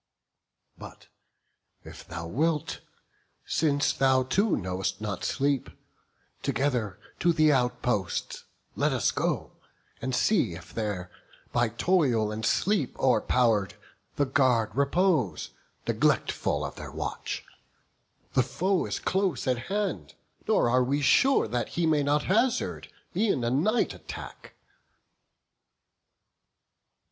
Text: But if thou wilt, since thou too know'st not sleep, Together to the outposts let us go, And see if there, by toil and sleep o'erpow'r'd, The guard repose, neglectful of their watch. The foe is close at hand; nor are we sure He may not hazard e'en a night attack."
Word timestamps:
But 0.79 1.09
if 1.83 2.07
thou 2.07 2.25
wilt, 2.25 2.81
since 3.45 3.93
thou 3.93 4.23
too 4.23 4.57
know'st 4.57 4.99
not 4.99 5.23
sleep, 5.23 5.69
Together 6.41 6.97
to 7.19 7.31
the 7.31 7.51
outposts 7.53 8.45
let 8.75 8.93
us 8.93 9.11
go, 9.11 9.51
And 10.01 10.15
see 10.15 10.55
if 10.55 10.73
there, 10.73 11.11
by 11.53 11.69
toil 11.69 12.31
and 12.31 12.43
sleep 12.43 12.95
o'erpow'r'd, 12.97 13.75
The 14.15 14.25
guard 14.25 14.73
repose, 14.75 15.51
neglectful 15.87 16.65
of 16.65 16.77
their 16.77 16.91
watch. 16.91 17.45
The 18.33 18.41
foe 18.41 18.87
is 18.87 18.97
close 18.97 19.45
at 19.45 19.67
hand; 19.69 20.15
nor 20.47 20.67
are 20.67 20.83
we 20.83 21.03
sure 21.03 21.47
He 21.67 21.85
may 21.85 22.01
not 22.01 22.23
hazard 22.23 22.91
e'en 23.15 23.43
a 23.43 23.51
night 23.51 23.93
attack." 23.93 24.55